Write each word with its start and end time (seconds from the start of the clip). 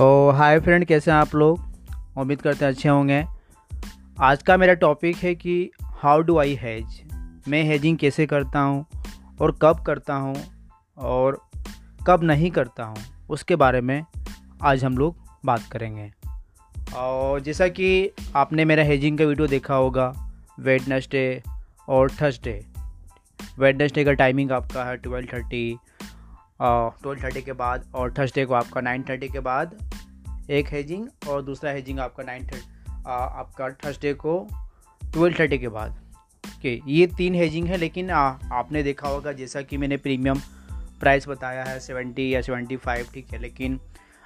ओ 0.00 0.30
hi 0.30 0.58
friend, 0.60 0.84
कैसे 0.84 1.10
हैं 1.10 1.18
आप 1.18 1.34
लोग? 1.34 1.58
उम्मीद 2.18 2.40
करते 2.42 2.64
हैं 2.64 2.72
अच्छे 2.72 2.88
होंगे। 2.88 3.22
आज 4.20 4.42
का 4.42 4.56
मेरा 4.56 4.74
टॉपिक 4.74 5.16
है 5.16 5.34
कि 5.34 5.70
हाउ 5.82 6.20
डू 6.20 6.38
आई 6.38 6.54
हैज़ 6.54 7.50
मैं 7.50 7.62
हेजिंग 7.64 7.98
कैसे 7.98 8.26
करता 8.26 8.60
हूँ 8.60 8.84
और 9.40 9.56
कब 9.62 9.82
करता 9.86 10.14
हूँ 10.14 10.34
और 10.98 11.40
कब 12.06 12.24
नहीं 12.24 12.50
करता 12.50 12.84
हूँ, 12.84 12.96
उसके 13.30 13.56
बारे 13.56 13.80
में 13.80 14.04
आज 14.62 14.84
हम 14.84 14.98
लोग 14.98 15.16
बात 15.44 15.68
करेंगे। 15.72 16.10
और 16.96 17.40
जैसा 17.40 17.68
कि 17.68 18.10
आपने 18.36 18.64
मेरा 18.64 18.82
हेजिंग 18.82 19.18
का 19.18 19.24
वीडियो 19.24 19.46
देखा 19.46 19.74
होगा 19.74 20.12
वेडनेसडे 20.60 21.42
और 21.88 22.10
थर्सडे 22.20 22.60
वेडनेसडे 23.58 24.04
का 24.04 24.12
टाइमिंग 24.14 24.52
आपका 24.52 24.84
है 24.84 24.96
ट्वेल्व 24.96 25.28
थर्टी 25.34 25.76
ट्वेल्व 26.62 27.22
थर्टी 27.22 27.42
के 27.42 27.52
बाद 27.52 27.90
और 27.94 28.14
थर्सडे 28.18 28.44
को 28.46 28.54
आपका 28.54 28.80
नाइन 28.80 29.02
थर्टी 29.02 29.28
के 29.28 29.40
बाद 29.40 29.76
एक 30.50 30.68
हेजिंग 30.68 31.08
और 31.28 31.42
दूसरा 31.42 31.70
हेजिंग 31.70 32.00
आपका 32.00 32.22
नाइन 32.22 32.46
थर्टी 32.46 32.72
आपका 33.06 33.68
थर्सडे 33.84 34.14
को 34.14 34.48
ट्वेल्व 35.02 35.36
थर्टी 35.38 35.58
के 35.58 35.68
बाद। 35.68 35.98
ओके 36.44 36.80
ये 36.86 37.06
तीन 37.06 37.34
हेजिंग 37.34 37.66
है 37.66 37.76
लेकिन 37.76 38.10
आ, 38.10 38.20
आपने 38.52 38.82
देखा 38.82 39.08
होगा 39.08 39.32
जैसा 39.32 39.62
कि 39.62 39.76
मैंने 39.76 39.96
प्रीमियम 39.96 40.38
प्राइस 41.00 41.28
बताया 41.28 41.64
है 41.64 41.80
सेवेंटी 41.80 42.34
या 42.34 42.40
सेवेंटी 42.40 42.76
फाइव 42.76 43.06
ठीक 43.14 43.32
है 43.32 43.38
लेकिन 43.38 43.80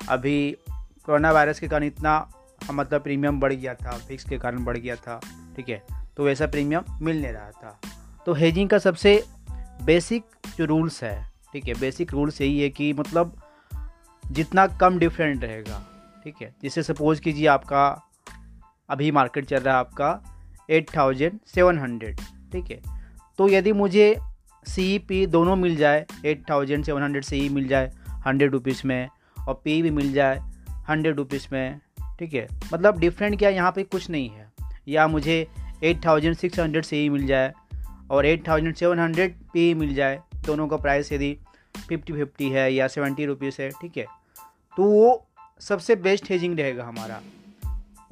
अभी 0.08 0.56
कोरोना 0.70 1.32
वायरस 1.32 1.60
के 1.60 1.68
कारण 1.68 1.84
इतना 1.84 2.30
मतलब 2.72 3.02
प्रीमियम 3.02 3.40
बढ़ 3.40 3.52
गया 3.52 3.74
था 3.74 3.96
फिक्स 3.98 4.24
के 4.24 4.38
कारण 4.38 4.64
बढ़ 4.64 4.76
गया 4.76 4.96
था 4.96 5.20
ठीक 5.56 5.68
है 5.68 5.82
तो 6.16 6.24
वैसा 6.24 6.46
प्रीमियम 6.46 6.84
मिल 7.02 7.22
नहीं 7.22 7.32
रहा 7.32 7.50
था। 7.50 7.80
तो 8.26 8.34
हेजिंग 8.34 8.68
का 8.68 8.78
सबसे 8.78 9.24
बेसिक 9.84 10.24
जो 10.56 10.64
रूल्स 10.64 11.02
है 11.02 11.27
ठीक 11.52 11.68
है 11.68 11.74
बेसिक 11.80 12.12
रूल्स 12.12 12.40
यही 12.40 12.60
है 12.60 12.68
कि 12.70 12.92
मतलब 12.92 13.36
जितना 14.24 14.66
कम 14.80 14.98
डिफरेंट 14.98 15.44
रहेगा, 15.44 15.82
ठीक 16.24 16.42
है। 16.42 16.54
जैसे 16.62 16.82
सपोज़ 16.82 17.20
कीजिए 17.20 17.46
आपका, 17.46 17.84
अभी 18.88 19.10
मार्केट 19.10 19.44
चल 19.44 19.58
रहा 19.58 19.74
है 19.74 19.80
आपका 19.80 20.20
एट 20.70 20.96
थाउज़ेंड 20.96 21.38
सेवन 21.46 21.78
हंड्रेड 21.78 22.20
ठीक 22.52 22.70
है। 22.70 22.80
तो 23.38 23.48
यदि 23.48 23.72
मुझे 23.72 24.16
सी 24.66 24.98
पी 24.98 25.24
e 25.26 25.28
दोनों 25.28 25.56
मिल 25.56 25.76
जाए 25.76 26.04
एट 26.26 26.42
थाउज़ेंड 26.50 26.84
सेवन 26.84 27.02
हंड्रेड 27.02 27.24
से 27.24 27.40
सी 27.40 27.48
मिल 27.48 27.68
जाए 27.68 27.90
हंड्रेड 28.26 28.52
रुपीज़ 28.52 28.82
में 28.86 29.08
और 29.38 29.60
पी 29.64 29.80
भी 29.82 29.90
मिल 29.90 30.12
जाए 30.12 30.38
हंड्रेड 30.88 31.16
रुपीज़ 31.16 31.46
में, 31.52 31.80
ठीक 32.18 32.34
है। 32.34 32.46
मतलब 32.72 32.98
डिफरेंट 32.98 33.38
क्या 33.38 33.50
यहाँ 33.50 33.72
पे 33.72 33.82
कुछ 33.84 34.10
नहीं 34.10 34.28
है। 34.28 34.46
या 34.88 35.06
मुझे 35.08 35.46
एट 35.84 36.04
थाउज़ेंड 36.04 36.36
सिक्स 36.36 36.58
हंड्रेड 36.60 36.84
से 36.84 36.88
सी 36.88 37.08
मिल 37.08 37.26
जाए 37.26 37.52
और 38.10 38.26
eight 38.26 38.46
thousand 38.48 38.74
seven 38.74 38.98
hundred 38.98 39.34
P 39.52 39.72
मिल 39.74 39.94
जाए 39.94 40.20
दोनों 40.48 40.68
का 40.68 40.76
प्राइस 40.76 41.12
यदि 41.12 41.38
फिफ्टी 41.88 42.12
फिफ्टी 42.12 42.50
है 42.50 42.72
या 42.74 42.88
सेवेंटी 42.88 43.26
रुपीज़ 43.26 43.62
है, 43.62 43.70
ठीक 43.70 43.96
है? 43.96 44.06
तो 44.76 44.82
वो 44.82 45.26
सबसे 45.60 45.96
बेस्ट 45.96 46.30
हेजिंग 46.30 46.58
रहेगा 46.58 46.84
हमारा। 46.84 47.20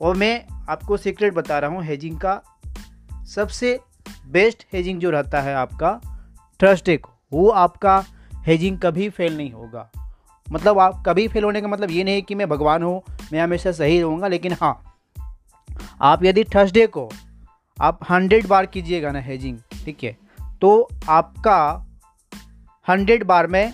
और 0.01 0.17
मैं 0.17 0.47
आपको 0.69 0.97
सीक्रेट 0.97 1.35
बता 1.35 1.59
रहा 1.59 1.71
हूँ 1.71 1.85
हेजिंग 1.85 2.21
का 2.21 2.43
सबसे 3.27 3.81
बेस्ट 4.29 4.67
हेजिंग 4.73 5.01
जो 5.01 5.11
रहता 5.11 5.41
है 5.41 5.55
आपका 5.55 6.01
थर्सडे 6.63 6.97
को 6.97 7.11
वो 7.33 7.49
आपका 7.49 8.05
हेजिंग 8.35 8.79
कभी 8.79 9.09
फेल 9.11 9.37
नहीं 9.37 9.51
होगा। 9.53 9.91
मतलब 10.53 10.79
आप 10.79 11.03
कभी 11.07 11.29
फेल 11.29 11.45
होने 11.45 11.61
का 11.61 11.69
मतलब 11.69 11.91
ये 11.91 12.05
नहीं 12.05 12.23
कि 12.23 12.35
मैं 12.35 12.49
भगवान 12.49 12.83
हूँ, 12.83 13.03
मैं 13.33 13.41
हमेशा 13.41 13.73
सही 13.73 14.01
रहूँगा, 14.01 14.29
लेकिन 14.29 14.53
हाँ 14.53 14.83
आप 16.03 16.25
यदि 16.25 16.45
थर्सडे 16.45 16.87
को 16.87 17.11
आप 17.81 17.99
हंड्रेड 18.11 18.47
बार 18.47 18.67
कीजिएगा 18.67 19.11
ना 19.11 19.21
हेजिंग 19.21 19.59
ठीक 19.85 20.05
है? 20.05 20.17
तो 20.61 20.89
आपका 21.09 21.86
हंड्रेड 22.87 23.23
बार 23.25 23.47
में 23.47 23.73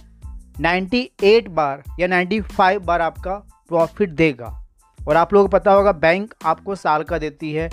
नाइन्टी 0.60 1.00
एट 1.22 1.48
बार 1.48 1.82
या 2.00 2.06
नाइन्टी 2.06 2.41
फाइव 2.41 2.80
बार 2.80 3.00
आपका 3.00 3.34
प्रॉफिट 3.70 4.10
देगा। 4.10 4.46
और 4.98 5.17
आप 5.17 5.33
लोगों 5.34 5.48
को 5.48 5.52
पता 5.52 5.73
होगा 5.73 5.92
बैंक 5.95 6.34
आपको 6.45 6.74
साल 6.74 7.02
का 7.02 7.18
देती 7.18 7.52
है 7.52 7.68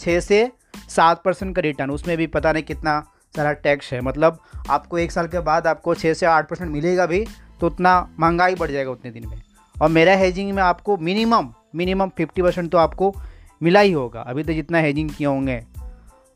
छः 0.00 0.18
से 0.20 0.50
सात 0.88 1.22
परसेंट 1.22 1.54
का 1.56 1.62
रिटर्न 1.62 1.90
उसमें 1.90 2.16
भी 2.16 2.26
पता 2.26 2.52
नहीं 2.52 2.62
कितना 2.62 3.00
सारा 3.34 3.52
टैक्स 3.54 3.92
है। 3.92 4.00
मतलब 4.00 4.38
आपको 4.70 4.98
एक 4.98 5.12
साल 5.12 5.28
के 5.28 5.40
बाद 5.40 5.66
आपको 5.66 5.94
छः 5.94 6.14
से 6.14 6.26
आठ 6.26 6.48
परसेंट 6.50 6.70
मिलेगा 6.72 7.06
भी 7.06 7.24
तो 7.60 7.66
उतना 7.66 7.96
महँगाई 8.20 8.54
बढ़ 8.54 8.70
जाएगा 8.70 8.90
उतने 8.90 9.10
दिन 9.10 9.28
में। 9.28 9.40
और 9.76 9.88
मेरा 9.90 10.14
हेजिंग 10.16 10.52
में 10.52 10.62
आपको 10.62 10.96
मिनिमम 10.98 11.52
मिनिमम 11.74 12.10
फिफ्टी 12.16 12.42
परसेंट 12.42 12.70
तो 12.72 12.78
आपको 12.78 13.14
मिला 13.62 13.80
ही 13.80 13.92
होगा। 13.92 14.20
अभी 14.22 14.44
तो 14.44 14.52
जितना 14.52 14.78
हेजिंग 14.78 15.10
किए 15.10 15.26
होंगे। 15.26 15.58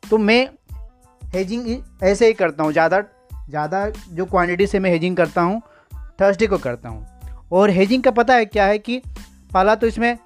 तो 0.03 0.19
मैं 0.19 0.49
हेजिंग 1.23 1.77
ऐसे 2.03 2.27
ही 2.27 2.33
करता 2.35 2.65
हूँ, 2.65 2.73
ज़्यादा 2.73 3.03
ज़्यादा 3.49 3.89
जो 4.11 4.25
क्वांटिटी 4.25 4.67
से 4.67 4.79
मैं 4.79 4.91
हेजिंग 4.91 5.17
करता 5.17 5.43
हूँ 5.43 5.61
थर्सडे 6.21 6.47
को 6.47 6.59
करता 6.59 6.89
हूँ। 6.89 7.07
और 7.53 7.71
हेजिंग 7.71 8.03
का 8.03 8.11
पता 8.11 8.35
है 8.35 8.45
क्या 8.45 8.65
है 8.67 8.79
कि 8.79 9.01
पहला 9.53 9.75
तो 9.75 9.87
इसमें 9.87 10.17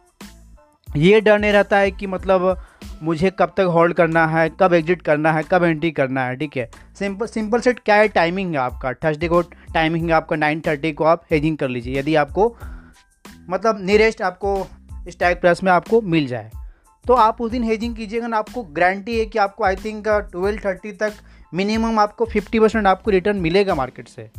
ये 0.89 1.21
डर 1.21 1.39
नहीं 1.39 1.53
रहता 1.53 1.79
है 1.79 1.91
कि 1.91 2.07
मतलब 2.07 2.57
मुझे 3.03 3.31
कब 3.31 3.53
तक 3.57 3.67
होल्ड 3.71 3.95
करना 3.95 4.27
है, 4.27 4.49
कब 4.61 4.75
एग्जिट 4.75 5.03
करना 5.03 5.33
है, 5.33 5.43
कब 5.43 5.65
एंट्री 5.65 5.91
करना 5.91 6.25
है, 6.25 6.37
ठीक 6.37 6.57
है? 6.57 6.69
सिंपल 6.99 7.27
सिंपल 7.27 7.61
सेट 7.61 7.79
क्या 7.79 7.95
है? 7.95 8.09
टाइमिंग 8.09 8.53
है 8.53 8.59
आपका। 8.59 8.93
थर्सडे 8.95 9.29
को 9.29 9.41
टाइमिंग 9.75 10.07
है 10.07 10.13
आपका 10.13 10.37
नाइन 10.37 10.61
थर्टी 10.67 10.93
को 10.93 11.05
आप 11.05 11.23
हेजिंग 11.31 11.57
कर 11.59 11.69
लीजिए। 11.69 11.99
यदि 11.99 12.15
आपको 12.15 12.55
मतलब 13.51 13.79
नियरेस्ट 13.81 14.23
आपको 14.23 14.57
स्टैक 15.09 15.41
प्लस 15.41 15.63
में 15.63 15.73
आपको 15.73 16.01
मिल 16.01 16.27
जाए। 16.27 16.51
तो 17.05 17.15
आप 17.15 17.41
उस 17.41 17.51
दिन 17.51 17.65
हेजिंग 17.65 17.95
कीजिएगा 17.97 18.27
ना, 18.27 18.37
आपको 18.37 18.63
गारंटी 18.63 19.19
है 19.19 19.25
कि 19.27 19.39
आपको 19.39 19.65
आई 19.65 19.77
थिंक 19.77 20.09
ट्वेल्व 20.09 20.61
थर्टी 20.65 20.93
तक 20.93 21.13
मिनिमम 21.55 21.99
आपको 21.99 22.25
फिफ्टी 22.25 22.61
परसेंट 22.61 22.87
आपको 22.87 23.11
रिटर्न 23.11 23.37
मिलेगा 23.37 23.75
मार्केट 23.75 24.09
से। 24.09 24.31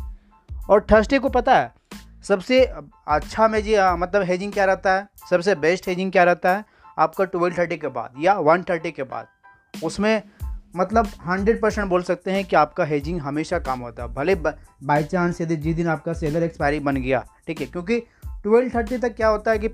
और 0.70 0.86
थर्सडे 0.92 1.18
को 1.18 1.28
पता 1.28 1.56
है, 1.58 1.72
सबसे 2.24 2.60
अच्छा 2.64 3.48
में 3.48 3.62
जी 3.62 3.74
मतलब 3.76 4.22
हेजिंग 4.22 4.52
क्या 4.52 4.64
रहता 4.64 4.94
है? 4.94 5.06
सबसे 5.30 5.54
बेस्ट 5.56 5.88
हेजिंग 5.88 6.12
क्या 6.12 6.24
रहता 6.24 6.56
है? 6.56 6.64
आपका 6.98 7.24
ट्वेल्व 7.24 7.56
थर्टी 7.58 7.76
के 7.76 7.88
बाद 7.88 8.14
या 8.20 8.38
वन 8.40 8.62
थर्टी 8.62 8.90
के 8.90 9.02
बाद। 9.02 9.26
उसमें 9.84 10.22
मतलब 10.76 11.06
हंड्रेड 11.26 11.60
परसेंट 11.62 11.88
बोल 11.88 12.02
सकते 12.02 12.30
हैं 12.30 12.44
कि 12.44 12.56
आपका 12.56 12.84
हेजिंग 12.84 13.20
हमेशा 13.20 13.58
काम 13.58 13.80
होता 13.80 14.02
है। 14.02 14.14
भले 14.14 14.34
बाई 14.34 15.04
चांस 15.04 15.40
यदि 15.40 15.56
जिस 15.56 15.76
दिन 15.76 15.88
आपका 15.88 16.12
सेलर 16.12 16.42
एक्सपायरी 16.42 16.80
बन 16.80 16.96
गया, 16.96 17.24
ठीक 17.46 17.60
है? 17.60 17.66
क्योंकि 17.66 18.00
ट्वेल्व 18.26 18.70
थर्टी 18.74 18.98
तक 18.98 19.14
क्या 19.16 19.28
होता 19.28 19.50
है 19.50 19.58
कि 19.58 19.68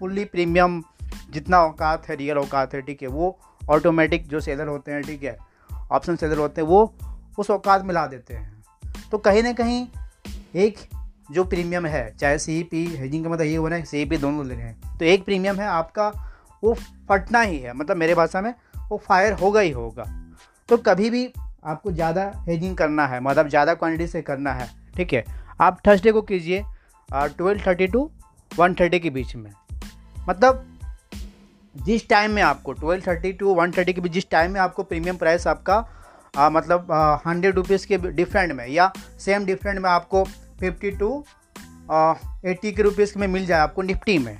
फुल्ली 0.00 0.24
प्रीमियम 0.24 0.82
जितना 1.28 1.62
औकात 1.62 2.08
है 2.08 2.16
रियल 2.16 2.38
औकात 2.38 2.74
है, 2.74 2.80
ठीक 2.82 3.02
है, 3.02 3.08
वो 3.08 3.38
ऑटोमेटिक 3.62 4.26
जो 4.28 4.40
सेलर 4.40 4.68
होते 4.68 4.92
हैं, 4.92 5.02
ठीक 5.02 5.22
है 5.22 5.36
ऑप्शन 5.90 6.16
सेलर 6.16 6.38
होते 6.38 6.60
हैं, 6.60 6.68
वो 6.68 6.94
उस 7.38 7.50
औकात 7.50 7.84
में 7.84 7.94
ला 7.94 8.06
देते 8.06 8.34
हैं। 8.34 9.10
तो 9.10 9.18
कहीं 9.18 9.42
ना 9.42 9.52
कहीं 9.54 9.86
एक 10.56 10.78
जो 11.30 11.44
प्रीमियम 11.44 11.86
है, 11.86 12.14
चाहे 12.16 12.38
सी 12.38 12.62
पी 12.62 12.84
हेजिंग 12.88 13.24
का 13.24 13.30
मतलब 13.30 13.46
ये 13.46 13.56
हो 13.56 13.68
रहा 13.68 13.78
है 13.78 13.84
सी 13.84 14.04
पी 14.04 14.16
दोनों 14.18 14.46
ले 14.46 14.54
रहे 14.54 14.64
हैं 14.64 14.96
तो 14.98 15.04
एक 15.04 15.24
प्रीमियम 15.24 15.56
है 15.56 15.66
आपका, 15.68 16.08
वो 16.62 16.74
फटना 17.08 17.40
ही 17.40 17.58
है 17.58 17.72
मतलब 17.74 17.96
मेरे 17.96 18.14
भाषा 18.14 18.40
में 18.40 18.54
वो 18.90 18.96
फायर 18.98 19.32
होगा 19.32 19.60
ही 19.60 19.70
होगा। 19.72 20.04
तो 20.68 20.76
कभी 20.78 21.10
भी 21.10 21.28
आपको 21.64 21.92
ज़्यादा 21.92 22.30
हेजिंग 22.46 22.76
करना 22.76 23.06
है 23.06 23.20
मतलब 23.20 23.48
ज़्यादा 23.48 23.74
क्वान्टिटी 23.74 24.06
से 24.06 24.22
करना 24.22 24.52
है, 24.52 24.68
ठीक 24.96 25.12
है, 25.12 25.24
आप 25.60 25.80
थर्सडे 25.86 26.12
को 26.12 26.22
कीजिए 26.22 26.64
twelve 27.08 27.60
thirty 27.66 27.86
to 27.86 28.10
one 28.50 28.74
thirty 28.74 28.98
के 29.00 29.10
बीच 29.10 29.34
में 29.36 29.50
मतलब 30.28 30.64
जिस 31.78 32.08
टाइम 32.08 32.30
में 32.30 32.42
आपको 32.42 32.72
twelve 32.72 33.02
thirty 33.06 33.32
to 33.32 33.54
one 33.54 33.72
thirty 33.72 33.92
के 33.92 34.00
बीच 34.00 34.12
जिस 34.12 34.30
टाइम 34.30 34.52
में 34.52 34.60
आपको 34.60 34.82
प्रीमियम 34.82 35.16
प्राइस 35.16 35.46
आपका 35.46 35.84
आ, 36.34 36.48
मतलब 36.50 36.92
हंड्रेड 37.26 37.54
रुपीज़ 37.56 37.86
के 37.86 37.98
डिफरेंट 37.98 38.52
में 38.52 38.66
या 38.68 38.90
सेम 39.20 39.44
डिफरेंट 39.44 39.78
में 39.78 39.88
आपको 39.90 40.24
फिफ्टी 40.60 40.90
टू 40.90 41.24
एट्टी 42.46 42.72
के 42.72 42.82
रुपीज़ 42.82 43.18
में 43.18 43.26
मिल 43.26 43.46
जाए 43.46 43.60
आपको 43.60 43.82
निफ्टी 43.82 44.18
में। 44.18 44.36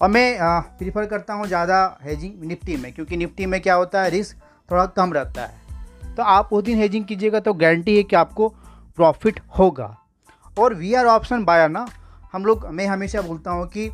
और 0.00 0.08
मैं 0.10 0.38
प्रीफर 0.78 1.06
करता 1.06 1.34
हूँ 1.34 1.46
ज़्यादा 1.46 1.76
हेजिंग 2.02 2.44
निफ्टी 2.44 2.76
में 2.76 2.92
क्योंकि 2.92 3.16
निफ्टी 3.16 3.46
में 3.46 3.60
क्या 3.60 3.74
होता 3.74 4.02
है 4.02 4.10
रिस्क 4.10 4.36
थोड़ा 4.70 4.86
कम 4.88 5.12
रहता 5.12 5.42
है। 5.42 6.14
तो 6.14 6.22
आप 6.22 6.52
उस 6.52 6.64
दिन 6.64 6.78
हेजिंग 6.78 7.04
कीजिएगा 7.04 7.40
तो 7.40 7.54
गारंटी 7.54 7.96
है 7.96 8.02
कि 8.02 8.16
आपको 8.16 8.48
प्रॉफिट 8.98 9.40
होगा। 9.58 9.96
और 10.58 10.74
वी 10.74 10.92
आर 10.94 11.06
ऑप्शन 11.06 11.44
बायर 11.44 11.68
ना 11.68 11.86
हम 12.32 12.44
लोग 12.44 12.66
मैं 12.70 12.86
हमेशा 12.86 13.22
बोलता 13.22 13.50
हूँ 13.50 13.66
कि 13.68 13.90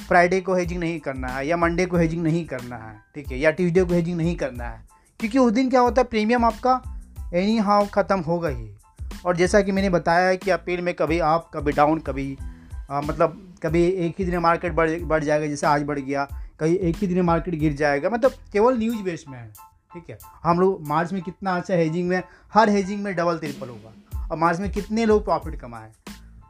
फ्राइडे 0.00 0.40
को 0.40 0.54
हेजिंग 0.54 0.80
नहीं 0.80 1.00
करना 1.00 1.28
है 1.28 1.46
या 1.46 1.56
मंडे 1.56 1.86
को 1.86 1.96
हेजिंग 1.96 2.22
नहीं 2.22 2.44
करना 2.46 2.76
है 2.76 3.00
ठीक 3.14 3.30
है 3.32 3.38
या 3.38 3.50
ट्यूसडे 3.50 3.84
को 3.84 3.94
हेजिंग 3.94 4.16
नहीं 4.16 4.36
करना 4.36 4.64
है। 4.64 4.84
क्योंकि 5.20 5.38
उस 5.38 5.52
दिन 5.52 5.70
क्या 5.70 5.80
होता 5.80 6.02
है 6.02 6.08
प्रीमियम 6.08 6.44
आपका 6.44 6.82
एनी 7.34 7.58
हाउ 7.58 7.86
ख़त्म 7.86 8.20
होगा 8.20 8.48
ही। 8.48 8.70
और 9.26 9.36
जैसा 9.36 9.60
कि 9.60 9.72
मैंने 9.72 9.90
बताया 9.90 10.28
है 10.28 10.36
कि 10.36 10.50
अप्रैल 10.50 10.80
में 10.80 10.94
कभी 10.94 11.18
अप 11.18 11.50
कभी 11.54 11.72
डाउन 11.72 11.98
कभी 11.98 12.38
आ, 12.90 13.00
मतलब 13.00 13.54
कभी 13.62 13.84
एक 13.84 14.14
ही 14.18 14.24
दिन 14.24 14.38
मार्केट 14.38 14.72
बढ़ 14.72 14.90
बढ़ 15.02 15.24
जाएगा 15.24 15.46
जैसे 15.46 15.66
आज 15.66 15.82
बढ़ 15.82 15.98
गया 15.98 16.24
कभी 16.60 16.74
एक 16.74 16.96
ही 16.96 17.06
दिन 17.06 17.20
मार्केट 17.20 17.54
गिर 17.54 17.72
जाएगा 17.72 18.10
मतलब 18.10 18.32
केवल 18.52 18.78
न्यूज़ 18.78 19.02
बेस 19.02 19.24
में 19.28 19.38
है 19.38 19.48
ठीक 19.94 20.10
है। 20.10 20.18
हम 20.42 20.60
लोग 20.60 20.86
मार्च 20.88 21.12
में 21.12 21.22
कितना 21.22 21.56
अच्छा 21.56 21.74
हेजिंग 21.74 22.08
में 22.08 22.22
हर 22.54 22.68
हेजिंग 22.68 23.02
में 23.02 23.16
डबल 23.16 23.38
ट्रिपल 23.38 23.68
होगा। 23.68 24.28
और 24.30 24.38
मार्च 24.38 24.60
में 24.60 24.70
कितने 24.70 25.06
लोग 25.06 25.24
प्रॉफिट 25.24 25.60
कमाए। 25.60 25.90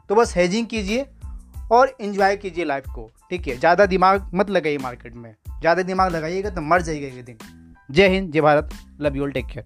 तो 0.09 0.15
बस 0.15 0.35
हेजिंग 0.37 0.67
कीजिए 0.67 1.05
और 1.71 1.95
इन्जॉय 2.01 2.35
कीजिए 2.37 2.65
लाइफ 2.65 2.87
को। 2.95 3.09
ठीक 3.29 3.47
है? 3.47 3.57
ज़्यादा 3.57 3.85
दिमाग 3.85 4.29
मत 4.33 4.49
लगाइए 4.49 4.77
मार्केट 4.77 5.15
में। 5.15 5.33
ज़्यादा 5.51 5.81
दिमाग 5.83 6.11
लगाइएगा 6.11 6.49
तो 6.49 6.61
मर 6.61 6.81
जाइएगा 6.81 7.07
एक 7.07 7.25
दिन। 7.25 7.37
जय 7.89 8.07
हिंद, 8.07 8.31
जय 8.31 8.41
Bharat 8.41 8.69
love 9.01 9.15
you 9.15 9.23
all 9.23 9.31
take 9.31 9.45
care 9.45 9.65